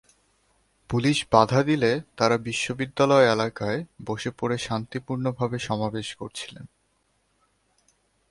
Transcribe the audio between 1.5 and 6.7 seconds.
দিলে তাঁরা বিশ্ববিদ্যালয় এলাকায় বসে পড়ে শান্তিপূর্ণভাবে সমাবেশ করছিলেন।